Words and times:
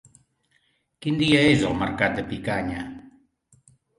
Quin 1.05 1.19
dia 1.19 1.43
és 1.49 1.65
el 1.69 1.77
mercat 1.83 2.17
de 2.19 2.25
Picanya? 2.31 2.87